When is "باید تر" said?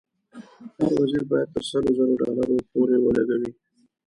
1.29-1.63